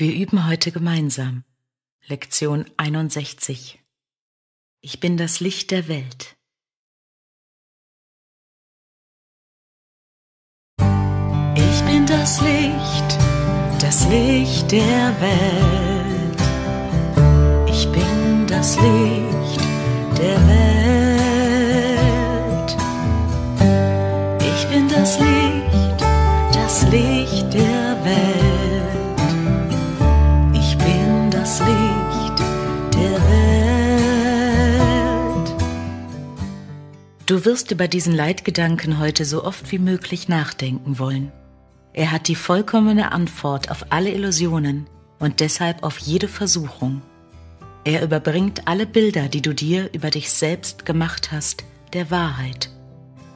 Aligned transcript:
Wir 0.00 0.16
üben 0.16 0.48
heute 0.48 0.72
gemeinsam. 0.72 1.44
Lektion 2.06 2.64
61. 2.78 3.78
Ich 4.80 4.98
bin 4.98 5.18
das 5.18 5.40
Licht 5.40 5.70
der 5.72 5.88
Welt. 5.88 6.38
Ich 11.54 11.82
bin 11.84 12.06
das 12.06 12.40
Licht, 12.40 13.18
das 13.78 14.08
Licht 14.08 14.72
der 14.72 15.20
Welt. 15.20 16.40
Ich 17.68 17.86
bin 17.92 18.46
das 18.46 18.76
Licht 18.76 19.60
der 20.16 20.40
Welt. 20.48 21.60
Ich 24.40 24.66
bin 24.70 24.88
das 24.88 25.18
Licht, 25.18 26.00
das 26.54 26.84
Licht 26.84 27.52
der 27.52 28.02
Welt. 28.02 28.49
Du 37.30 37.44
wirst 37.44 37.70
über 37.70 37.86
diesen 37.86 38.12
Leitgedanken 38.12 38.98
heute 38.98 39.24
so 39.24 39.44
oft 39.44 39.70
wie 39.70 39.78
möglich 39.78 40.26
nachdenken 40.26 40.98
wollen. 40.98 41.30
Er 41.92 42.10
hat 42.10 42.26
die 42.26 42.34
vollkommene 42.34 43.12
Antwort 43.12 43.70
auf 43.70 43.86
alle 43.90 44.10
Illusionen 44.10 44.88
und 45.20 45.38
deshalb 45.38 45.84
auf 45.84 45.98
jede 45.98 46.26
Versuchung. 46.26 47.02
Er 47.84 48.02
überbringt 48.02 48.66
alle 48.66 48.84
Bilder, 48.84 49.28
die 49.28 49.42
du 49.42 49.54
dir 49.54 49.90
über 49.92 50.10
dich 50.10 50.32
selbst 50.32 50.84
gemacht 50.84 51.30
hast, 51.30 51.62
der 51.92 52.10
Wahrheit 52.10 52.68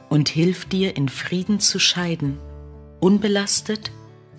und 0.09 0.27
hilft 0.27 0.73
dir 0.73 0.97
in 0.97 1.07
Frieden 1.07 1.61
zu 1.61 1.79
scheiden, 1.79 2.37
unbelastet 2.99 3.93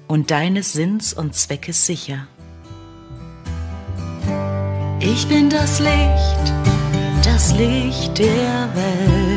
und 0.06 0.30
deines 0.30 0.74
Sinns 0.74 1.14
und 1.14 1.34
Zweckes 1.34 1.86
sicher. 1.86 2.26
Ich 5.00 5.26
bin 5.28 5.48
das 5.48 5.80
Licht, 5.80 6.52
das 7.24 7.54
Licht 7.54 8.18
der 8.18 8.68
Welt. 8.74 9.35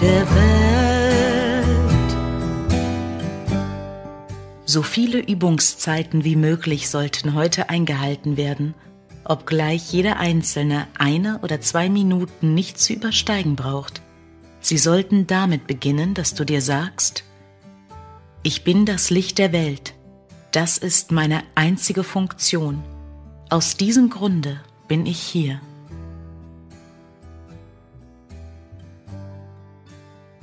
Der 0.00 0.26
Welt. 0.30 1.70
So 4.64 4.82
viele 4.82 5.18
Übungszeiten 5.18 6.24
wie 6.24 6.36
möglich 6.36 6.88
sollten 6.88 7.34
heute 7.34 7.68
eingehalten 7.68 8.36
werden, 8.36 8.74
obgleich 9.24 9.92
jeder 9.92 10.18
einzelne 10.18 10.86
eine 10.98 11.40
oder 11.42 11.60
zwei 11.60 11.88
Minuten 11.88 12.54
nicht 12.54 12.78
zu 12.78 12.92
übersteigen 12.92 13.56
braucht. 13.56 14.00
Sie 14.60 14.78
sollten 14.78 15.26
damit 15.26 15.66
beginnen, 15.66 16.14
dass 16.14 16.34
du 16.34 16.44
dir 16.44 16.62
sagst, 16.62 17.24
ich 18.42 18.64
bin 18.64 18.86
das 18.86 19.10
Licht 19.10 19.38
der 19.38 19.52
Welt, 19.52 19.94
das 20.52 20.78
ist 20.78 21.12
meine 21.12 21.42
einzige 21.54 22.04
Funktion. 22.04 22.82
Aus 23.50 23.76
diesem 23.76 24.08
Grunde 24.08 24.60
bin 24.88 25.04
ich 25.06 25.20
hier. 25.20 25.60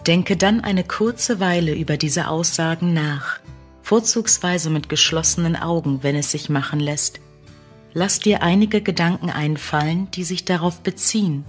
Denke 0.08 0.38
dann 0.38 0.62
eine 0.62 0.86
kurze 0.86 1.42
Weile 1.42 1.76
über 1.76 1.98
diese 1.98 2.30
Aussagen 2.30 2.94
nach, 2.94 3.40
vorzugsweise 3.82 4.70
mit 4.70 4.88
geschlossenen 4.88 5.58
Augen, 5.58 6.02
wenn 6.02 6.16
es 6.16 6.32
sich 6.32 6.50
machen 6.50 6.80
lässt. 6.80 7.20
Lass 7.94 8.20
dir 8.20 8.42
einige 8.42 8.82
Gedanken 8.82 9.30
einfallen, 9.30 10.10
die 10.12 10.24
sich 10.24 10.46
darauf 10.46 10.80
beziehen, 10.80 11.44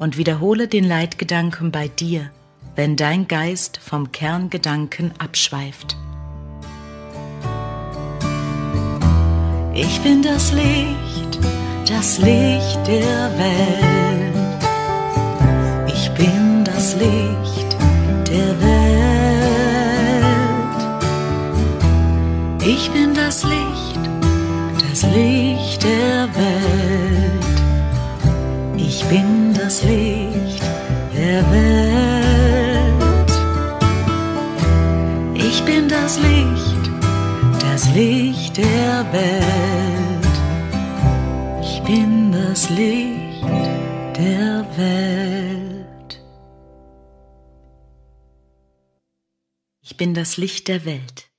und 0.00 0.16
wiederhole 0.16 0.66
den 0.66 0.82
Leitgedanken 0.82 1.70
bei 1.70 1.86
dir, 1.86 2.30
wenn 2.74 2.96
dein 2.96 3.28
Geist 3.28 3.78
vom 3.78 4.10
Kerngedanken 4.10 5.12
abschweift. 5.18 5.96
Ich 9.74 10.00
bin 10.00 10.22
das 10.22 10.52
Licht, 10.52 11.38
das 11.86 12.18
Licht 12.18 12.84
der 12.84 13.38
Welt. 13.38 13.91
Ich 22.74 22.90
bin 22.90 23.12
das 23.12 23.44
Licht, 23.44 24.00
das 24.88 25.02
Licht 25.02 25.82
der 25.82 26.26
Welt. 26.34 27.58
Ich 28.78 29.04
bin 29.04 29.52
das 29.52 29.82
Licht 29.82 30.62
der 31.14 31.42
Welt. 31.52 33.32
Ich 35.34 35.62
bin 35.64 35.86
das 35.86 36.18
Licht, 36.18 36.90
das 37.60 37.94
Licht 37.94 38.56
der 38.56 39.04
Welt. 39.12 40.36
Ich 41.60 41.82
bin 41.82 42.32
das 42.32 42.70
Licht 42.70 43.44
der 44.16 44.64
Welt. 44.78 46.20
Ich 49.82 49.96
bin 49.98 50.14
das 50.14 50.38
Licht 50.38 50.68
der 50.68 50.86
Welt. 50.86 51.31